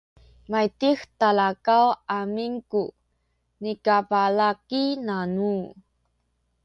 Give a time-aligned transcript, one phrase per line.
[0.51, 2.83] maydih talakaw amin ku
[3.61, 5.55] nikabalaki namu